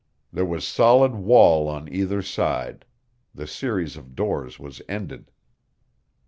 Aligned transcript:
There 0.33 0.47
was 0.47 0.67
solid 0.67 1.13
wall 1.13 1.67
on 1.67 1.87
either 1.93 2.23
side; 2.23 2.85
the 3.35 3.45
series 3.45 3.95
of 3.97 4.15
doors 4.15 4.57
was 4.57 4.81
ended. 4.89 5.29